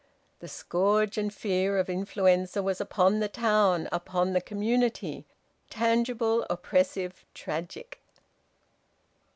The 0.39 0.47
scourge 0.47 1.15
and 1.19 1.31
fear 1.31 1.77
of 1.77 1.87
influenza 1.87 2.63
was 2.63 2.81
upon 2.81 3.19
the 3.19 3.27
town, 3.27 3.87
upon 3.91 4.33
the 4.33 4.41
community, 4.41 5.25
tangible, 5.69 6.43
oppressive, 6.49 7.23
tragic. 7.35 8.01